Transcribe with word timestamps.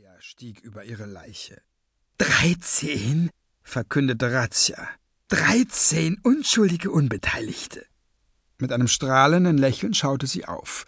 Razzia 0.00 0.20
stieg 0.20 0.60
über 0.60 0.84
ihre 0.84 1.04
Leiche. 1.04 1.60
Dreizehn, 2.16 3.28
verkündete 3.62 4.32
Razzia. 4.32 4.88
Dreizehn 5.28 6.18
unschuldige 6.22 6.90
Unbeteiligte. 6.90 7.84
Mit 8.58 8.72
einem 8.72 8.88
strahlenden 8.88 9.58
Lächeln 9.58 9.92
schaute 9.92 10.26
sie 10.26 10.46
auf. 10.46 10.86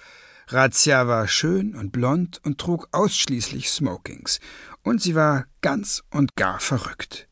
Razzia 0.49 1.09
war 1.09 1.29
schön 1.29 1.75
und 1.75 1.93
blond 1.93 2.41
und 2.43 2.59
trug 2.59 2.89
ausschließlich 2.93 3.71
Smokings, 3.71 4.41
und 4.83 5.03
sie 5.03 5.15
war 5.15 5.47
ganz 5.61 6.03
und 6.11 6.35
gar 6.35 6.59
verrückt. 6.59 7.29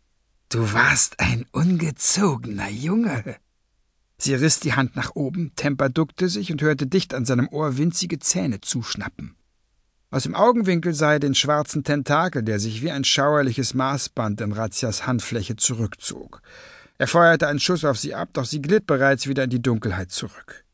Du 0.51 0.75
warst 0.75 1.19
ein 1.19 1.47
ungezogener 1.51 2.69
Junge. 2.69 3.37
Sie 4.19 4.35
riss 4.35 4.61
die 4.61 4.75
Hand 4.75 4.97
nach 4.97 5.15
oben, 5.15 5.55
Temper 5.57 5.89
duckte 5.89 6.29
sich 6.29 6.53
und 6.53 6.61
hörte 6.61 6.87
dicht 6.87 7.15
an 7.15 7.25
seinem 7.25 7.49
Ohr 7.49 7.79
winzige 7.79 8.19
Zähne 8.19 8.61
zuschnappen. 8.61 9.37
Aus 10.13 10.25
dem 10.25 10.35
Augenwinkel 10.35 10.93
sah 10.93 11.13
er 11.13 11.21
den 11.21 11.37
schwarzen 11.37 11.85
Tentakel, 11.85 12.43
der 12.43 12.59
sich 12.59 12.83
wie 12.83 12.91
ein 12.91 13.05
schauerliches 13.05 13.75
Maßband 13.75 14.41
in 14.41 14.51
Razzias 14.51 15.07
Handfläche 15.07 15.55
zurückzog. 15.55 16.43
Er 16.99 17.07
feuerte 17.07 17.47
einen 17.47 17.61
Schuss 17.61 17.85
auf 17.85 17.97
sie 17.97 18.15
ab, 18.15 18.31
doch 18.33 18.45
sie 18.45 18.61
glitt 18.61 18.89
bereits 18.89 19.29
wieder 19.29 19.45
in 19.45 19.51
die 19.51 19.63
Dunkelheit 19.63 20.11
zurück. 20.11 20.65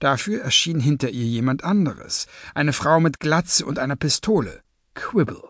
Dafür 0.00 0.42
erschien 0.42 0.80
hinter 0.80 1.08
ihr 1.08 1.24
jemand 1.24 1.64
anderes, 1.64 2.26
eine 2.54 2.74
Frau 2.74 3.00
mit 3.00 3.20
Glatze 3.20 3.64
und 3.64 3.78
einer 3.78 3.96
Pistole, 3.96 4.60
Quibble. 4.92 5.42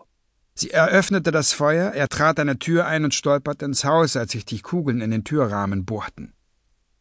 Sie 0.53 0.71
eröffnete 0.71 1.31
das 1.31 1.51
Feuer, 1.51 1.91
er 1.91 2.07
trat 2.07 2.39
eine 2.39 2.57
Tür 2.57 2.85
ein 2.85 3.03
und 3.03 3.13
stolperte 3.13 3.65
ins 3.65 3.83
Haus, 3.83 4.15
als 4.15 4.31
sich 4.31 4.45
die 4.45 4.61
Kugeln 4.61 5.01
in 5.01 5.11
den 5.11 5.25
Türrahmen 5.25 5.83
bohrten. 5.83 6.31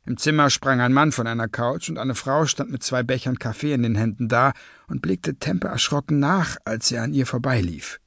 Im 0.07 0.19
Zimmer 0.19 0.51
sprang 0.51 0.81
ein 0.81 0.93
Mann 0.93 1.13
von 1.13 1.27
einer 1.27 1.49
Couch 1.49 1.89
und 1.89 1.99
eine 1.99 2.15
Frau 2.15 2.45
stand 2.47 2.71
mit 2.71 2.83
zwei 2.83 3.03
Bechern 3.03 3.39
Kaffee 3.39 3.73
in 3.73 3.83
den 3.83 3.95
Händen 3.95 4.29
da 4.29 4.53
und 4.87 5.01
blickte 5.01 5.37
Temper 5.37 5.69
erschrocken 5.69 6.19
nach, 6.19 6.57
als 6.65 6.93
er 6.93 7.03
an 7.03 7.15
ihr 7.15 7.27
vorbeilief. 7.27 8.01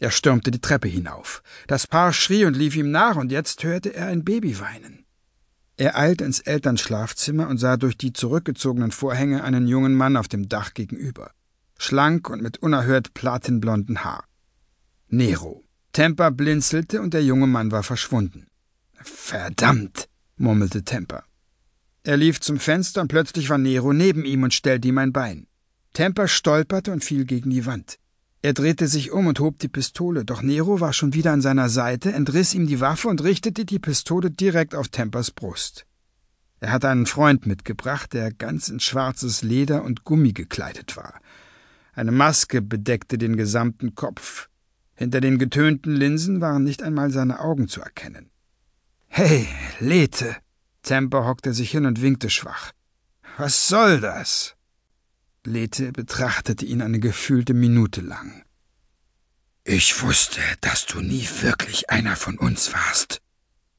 Er 0.00 0.10
stürmte 0.10 0.50
die 0.50 0.60
Treppe 0.60 0.88
hinauf. 0.88 1.42
Das 1.66 1.86
Paar 1.86 2.12
schrie 2.12 2.44
und 2.44 2.56
lief 2.56 2.76
ihm 2.76 2.90
nach, 2.90 3.16
und 3.16 3.30
jetzt 3.30 3.62
hörte 3.64 3.94
er 3.94 4.06
ein 4.06 4.24
Baby 4.24 4.58
weinen. 4.60 5.04
Er 5.76 5.96
eilte 5.96 6.24
ins 6.24 6.40
Elternschlafzimmer 6.40 7.48
und 7.48 7.58
sah 7.58 7.76
durch 7.76 7.96
die 7.96 8.12
zurückgezogenen 8.12 8.90
Vorhänge 8.90 9.44
einen 9.44 9.68
jungen 9.68 9.94
Mann 9.94 10.16
auf 10.16 10.26
dem 10.26 10.48
Dach 10.48 10.74
gegenüber, 10.74 11.30
schlank 11.78 12.28
und 12.30 12.42
mit 12.42 12.58
unerhört 12.58 13.14
platinblonden 13.14 14.02
Haar. 14.02 14.24
Nero. 15.08 15.64
Temper 15.92 16.30
blinzelte 16.32 17.00
und 17.00 17.14
der 17.14 17.24
junge 17.24 17.46
Mann 17.46 17.70
war 17.72 17.82
verschwunden. 17.82 18.46
Verdammt, 19.02 20.08
murmelte 20.36 20.82
Temper. 20.82 21.24
Er 22.08 22.16
lief 22.16 22.40
zum 22.40 22.58
Fenster 22.58 23.02
und 23.02 23.08
plötzlich 23.08 23.50
war 23.50 23.58
Nero 23.58 23.92
neben 23.92 24.24
ihm 24.24 24.42
und 24.42 24.54
stellte 24.54 24.88
ihm 24.88 24.96
ein 24.96 25.12
Bein. 25.12 25.46
Temper 25.92 26.26
stolperte 26.26 26.90
und 26.90 27.04
fiel 27.04 27.26
gegen 27.26 27.50
die 27.50 27.66
Wand. 27.66 27.98
Er 28.40 28.54
drehte 28.54 28.88
sich 28.88 29.12
um 29.12 29.26
und 29.26 29.40
hob 29.40 29.58
die 29.58 29.68
Pistole, 29.68 30.24
doch 30.24 30.40
Nero 30.40 30.80
war 30.80 30.94
schon 30.94 31.12
wieder 31.12 31.32
an 31.32 31.42
seiner 31.42 31.68
Seite, 31.68 32.14
entriss 32.14 32.54
ihm 32.54 32.66
die 32.66 32.80
Waffe 32.80 33.08
und 33.08 33.22
richtete 33.22 33.66
die 33.66 33.78
Pistole 33.78 34.30
direkt 34.30 34.74
auf 34.74 34.88
Tempers 34.88 35.32
Brust. 35.32 35.84
Er 36.60 36.72
hatte 36.72 36.88
einen 36.88 37.04
Freund 37.04 37.44
mitgebracht, 37.44 38.14
der 38.14 38.32
ganz 38.32 38.70
in 38.70 38.80
schwarzes 38.80 39.42
Leder 39.42 39.84
und 39.84 40.04
Gummi 40.04 40.32
gekleidet 40.32 40.96
war. 40.96 41.20
Eine 41.92 42.12
Maske 42.12 42.62
bedeckte 42.62 43.18
den 43.18 43.36
gesamten 43.36 43.94
Kopf. 43.94 44.48
Hinter 44.94 45.20
den 45.20 45.36
getönten 45.36 45.94
Linsen 45.94 46.40
waren 46.40 46.64
nicht 46.64 46.82
einmal 46.82 47.10
seine 47.10 47.40
Augen 47.40 47.68
zu 47.68 47.82
erkennen. 47.82 48.30
Hey, 49.08 49.46
Lethe! 49.78 50.36
Temper 50.88 51.26
hockte 51.26 51.52
sich 51.52 51.70
hin 51.70 51.84
und 51.84 52.00
winkte 52.00 52.30
schwach. 52.30 52.72
Was 53.36 53.68
soll 53.68 54.00
das? 54.00 54.56
Lethe 55.44 55.92
betrachtete 55.92 56.64
ihn 56.64 56.80
eine 56.80 56.98
gefühlte 56.98 57.52
Minute 57.52 58.00
lang. 58.00 58.42
Ich 59.64 60.00
wusste, 60.00 60.40
dass 60.62 60.86
du 60.86 61.02
nie 61.02 61.28
wirklich 61.42 61.90
einer 61.90 62.16
von 62.16 62.38
uns 62.38 62.72
warst. 62.72 63.20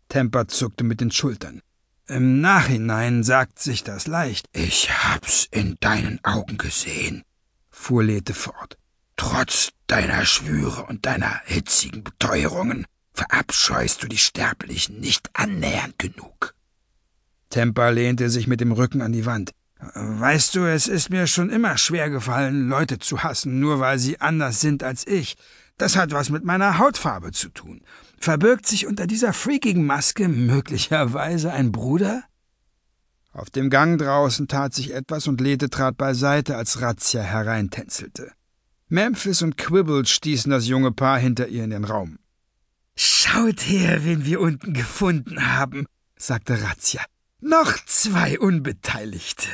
Temper 0.10 0.48
zuckte 0.50 0.84
mit 0.84 1.02
den 1.02 1.10
Schultern. 1.10 1.64
Im 2.06 2.42
Nachhinein 2.42 3.24
sagt 3.24 3.58
sich 3.58 3.84
das 3.84 4.06
leicht. 4.06 4.46
Ich 4.54 4.92
hab's 4.92 5.48
in 5.50 5.78
deinen 5.80 6.24
Augen 6.24 6.60
gesehen, 6.60 7.24
fuhr 7.72 8.04
Lethe 8.04 8.36
fort. 8.36 8.78
Trotz 9.16 9.72
deiner 9.88 10.28
Schwüre 10.28 10.86
und 10.86 11.08
deiner 11.08 11.42
hitzigen 11.46 12.04
Beteuerungen 12.04 12.86
verabscheust 13.14 14.04
du 14.04 14.08
die 14.08 14.20
Sterblichen 14.20 15.00
nicht 15.00 15.32
annähernd 15.34 15.98
genug. 15.98 16.54
Temper 17.50 17.92
lehnte 17.92 18.30
sich 18.30 18.48
mit 18.48 18.62
dem 18.62 18.72
Rücken 18.72 19.02
an 19.02 19.12
die 19.12 19.26
Wand. 19.26 19.52
Weißt 19.94 20.56
du, 20.56 20.66
es 20.66 20.88
ist 20.88 21.10
mir 21.10 21.26
schon 21.26 21.50
immer 21.50 21.78
schwer 21.78 22.10
gefallen, 22.10 22.68
Leute 22.68 23.00
zu 23.00 23.24
hassen, 23.24 23.60
nur 23.60 23.80
weil 23.80 23.98
sie 23.98 24.20
anders 24.20 24.60
sind 24.60 24.84
als 24.84 25.08
ich. 25.08 25.36
Das 25.78 25.96
hat 25.96 26.12
was 26.12 26.30
mit 26.30 26.44
meiner 26.44 26.78
Hautfarbe 26.78 27.32
zu 27.32 27.50
tun. 27.50 27.82
Verbirgt 28.20 28.68
sich 28.68 28.86
unter 28.86 29.08
dieser 29.08 29.32
freakigen 29.32 29.86
Maske 29.86 30.28
möglicherweise 30.28 31.54
ein 31.54 31.72
Bruder? 31.72 32.24
Auf 33.32 33.50
dem 33.50 33.70
Gang 33.70 33.98
draußen 33.98 34.50
tat 34.50 34.74
sich 34.74 34.94
etwas 34.94 35.28
und 35.28 35.40
Lethe 35.40 35.70
trat 35.70 35.96
beiseite, 35.98 36.58
als 36.58 36.82
Razzia 36.82 37.22
hereintänzelte. 37.22 38.34
Memphis 38.90 39.42
und 39.42 39.56
Quibble 39.56 40.06
stießen 40.06 40.52
das 40.52 40.68
junge 40.68 40.92
Paar 40.92 41.20
hinter 41.20 41.48
ihr 41.48 41.64
in 41.64 41.70
den 41.70 41.86
Raum. 41.86 42.18
Schaut 42.96 43.62
her, 43.62 44.04
wen 44.04 44.26
wir 44.26 44.42
unten 44.42 44.74
gefunden 44.74 45.56
haben, 45.56 45.86
sagte 46.18 46.62
Razzia. 46.62 47.02
Noch 47.42 47.78
zwei 47.86 48.40
Unbeteiligte. 48.40 49.48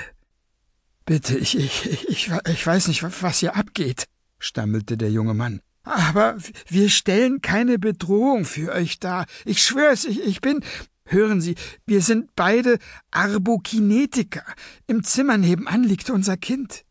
Bitte, 1.06 1.38
ich, 1.38 1.56
ich, 1.56 1.86
ich, 2.10 2.32
ich 2.32 2.66
weiß 2.66 2.88
nicht, 2.88 3.04
was 3.22 3.40
hier 3.40 3.56
abgeht, 3.56 4.06
stammelte 4.40 4.98
der 4.98 5.12
junge 5.12 5.36
Mann. 5.36 5.62
Aber 5.84 6.38
wir 6.68 6.90
stellen 6.90 7.42
keine 7.42 7.78
Bedrohung 7.78 8.44
für 8.44 8.72
euch 8.72 9.00
dar. 9.00 9.28
Ich 9.46 9.64
schwör's, 9.64 10.06
ich, 10.06 10.20
ich 10.22 10.42
bin. 10.42 10.64
Hören 11.08 11.40
Sie, 11.40 11.54
wir 11.86 12.02
sind 12.02 12.36
beide 12.36 12.80
Arbokinetiker. 13.12 14.44
Im 14.88 15.04
Zimmer 15.04 15.38
nebenan 15.38 15.84
liegt 15.84 16.10
unser 16.10 16.38
Kind. 16.38 16.84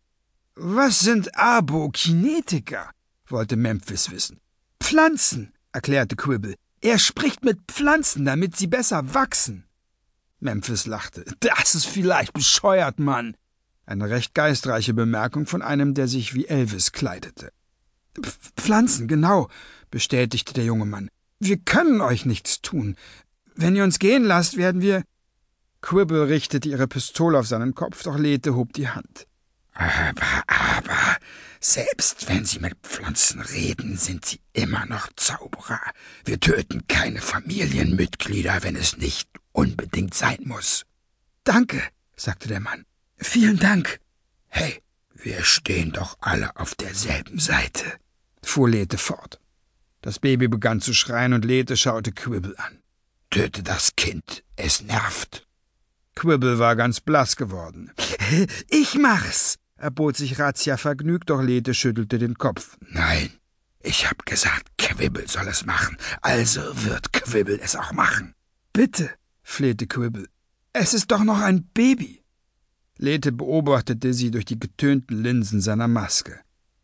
Was 0.55 1.01
sind 1.01 1.37
Arbokinetiker? 1.37 2.91
wollte 3.27 3.57
Memphis 3.57 4.13
wissen. 4.13 4.39
Pflanzen, 4.81 5.53
erklärte 5.73 6.15
Quibble. 6.15 6.55
Er 6.81 7.01
spricht 7.01 7.45
mit 7.45 7.59
Pflanzen, 7.67 8.25
damit 8.25 8.57
sie 8.57 8.69
besser 8.69 9.15
wachsen. 9.15 9.65
Memphis 10.41 10.87
lachte. 10.87 11.25
Das 11.41 11.75
ist 11.75 11.87
vielleicht 11.87 12.33
bescheuert, 12.33 12.99
Mann. 12.99 13.37
Eine 13.87 14.09
recht 14.09 14.35
geistreiche 14.35 14.95
Bemerkung 14.95 15.47
von 15.47 15.63
einem, 15.63 15.95
der 15.95 16.09
sich 16.09 16.35
wie 16.35 16.47
Elvis 16.47 16.93
kleidete. 16.93 17.53
Pflanzen, 18.57 19.09
genau, 19.09 19.49
bestätigte 19.91 20.55
der 20.55 20.65
junge 20.65 20.87
Mann. 20.87 21.09
Wir 21.39 21.59
können 21.59 22.01
euch 22.01 22.25
nichts 22.25 22.63
tun. 22.63 22.97
Wenn 23.55 23.77
ihr 23.77 23.85
uns 23.85 23.99
gehen 23.99 24.25
lasst, 24.25 24.57
werden 24.57 24.81
wir. 24.81 25.03
Quibble 25.83 26.29
richtete 26.29 26.69
ihre 26.69 26.89
Pistole 26.89 27.39
auf 27.39 27.47
seinen 27.47 27.75
Kopf, 27.75 28.03
doch 28.03 28.17
Lethe 28.17 28.55
hob 28.55 28.73
die 28.73 28.89
Hand. 28.89 29.27
Aber, 29.75 30.43
aber, 30.47 31.17
selbst 31.61 32.29
wenn 32.29 32.45
sie 32.45 32.61
mit 32.61 32.75
Pflanzen 32.83 33.41
reden, 33.41 33.97
sind 33.97 34.25
sie 34.25 34.41
immer 34.53 34.87
noch 34.87 35.09
Zauberer. 35.17 35.81
Wir 36.25 36.41
töten 36.41 36.87
keine 36.87 37.21
Familienmitglieder, 37.21 38.63
wenn 38.63 38.77
es 38.77 38.97
nicht 38.97 39.29
unbedingt 39.55 40.13
sein 40.15 40.43
muss. 40.45 40.85
Danke, 41.45 41.81
sagte 42.17 42.49
der 42.49 42.61
Mann. 42.61 42.85
Vielen 43.17 43.59
Dank. 43.59 44.01
Hey, 44.49 44.83
wir 45.15 45.43
stehen 45.45 45.93
doch 45.93 46.19
alle 46.21 46.55
auf 46.57 46.75
derselben 46.75 47.39
Seite, 47.39 47.85
fuhr 48.43 48.69
Lethe 48.69 48.99
fort. 48.99 49.41
Das 50.03 50.19
Baby 50.19 50.49
begann 50.49 50.83
zu 50.83 50.93
schreien 50.93 51.33
und 51.33 51.47
Lethe 51.47 51.79
schaute 51.79 52.13
Quibble 52.13 52.59
an. 52.59 52.83
Töte 53.31 53.63
das 53.63 53.97
Kind, 53.97 54.45
es 54.57 54.83
nervt. 54.83 55.47
Quibble 56.15 56.59
war 56.59 56.77
ganz 56.77 57.01
blass 57.01 57.37
geworden. 57.37 57.91
Ich 58.69 58.95
mach's, 58.95 59.59
erbot 59.77 60.17
sich 60.17 60.39
Razzia 60.39 60.77
vergnügt, 60.77 61.31
doch 61.31 61.43
Lethe 61.43 61.75
schüttelte 61.75 62.19
den 62.19 62.37
Kopf. 62.37 62.77
Nein, 62.81 63.31
ich 63.81 64.09
hab 64.09 64.25
gesagt, 64.25 64.67
Quibble 64.79 65.29
soll 65.29 65.47
es 65.49 65.67
machen, 65.67 65.97
also 66.23 66.61
wird 66.85 67.13
Quibble 67.13 67.61
es 67.61 67.77
auch 67.77 67.93
machen. 67.93 68.35
Bitte, 68.73 69.11
flehte 69.45 69.87
Quibble. 69.87 70.27
Es 70.73 70.93
ist 70.93 71.13
doch 71.13 71.23
noch 71.23 71.39
ein 71.39 71.65
Baby. 71.73 72.25
Lethe 72.99 73.31
beobachtete 73.31 74.13
sie 74.13 74.31
durch 74.33 74.45
die 74.45 74.59
getönten 74.59 75.23
Linsen 75.23 75.61
seiner 75.61 75.87
Maske. 75.87 76.41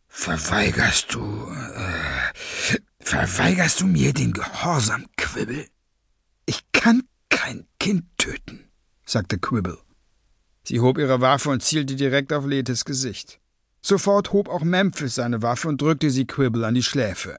Verweigerst 0.06 1.14
du. 1.14 1.20
Äh, 1.48 2.78
verweigerst 3.00 3.80
du 3.80 3.86
mir 3.86 4.12
den 4.12 4.32
Gehorsam, 4.32 5.06
Quibble? 5.16 5.66
Ich 6.46 6.60
kann 6.72 7.02
kein 7.28 7.66
Kind 7.78 8.04
töten, 8.18 8.68
sagte 9.04 9.38
Quibble. 9.38 9.78
Sie 10.64 10.80
hob 10.80 10.98
ihre 10.98 11.20
Waffe 11.20 11.50
und 11.50 11.62
zielte 11.62 11.96
direkt 11.96 12.32
auf 12.32 12.44
Lethes 12.44 12.84
Gesicht. 12.84 13.40
Sofort 13.82 14.32
hob 14.32 14.48
auch 14.48 14.62
Memphis 14.62 15.14
seine 15.14 15.42
Waffe 15.42 15.68
und 15.68 15.80
drückte 15.80 16.10
sie 16.10 16.26
Quibble 16.26 16.66
an 16.66 16.74
die 16.74 16.82
Schläfe. 16.82 17.38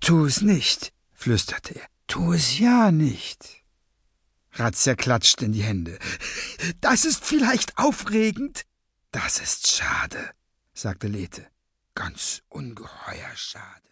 Tu 0.00 0.24
es 0.24 0.40
nicht, 0.40 0.92
flüsterte 1.12 1.74
er. 1.74 1.86
Tu 2.06 2.32
es 2.32 2.58
ja 2.58 2.90
nicht. 2.90 3.59
Razzia 4.52 4.94
klatschte 4.94 5.44
in 5.44 5.52
die 5.52 5.62
Hände. 5.62 5.98
Das 6.80 7.04
ist 7.04 7.24
vielleicht 7.24 7.78
aufregend. 7.78 8.64
Das 9.12 9.38
ist 9.40 9.70
schade, 9.70 10.30
sagte 10.74 11.08
Lethe. 11.08 11.46
Ganz 11.94 12.42
ungeheuer 12.48 13.34
schade. 13.34 13.88